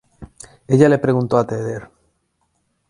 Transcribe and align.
Ella 0.65 0.89
le 0.89 0.97
preguntó 0.97 1.37
a 1.37 1.45
Tedder:. 1.45 1.87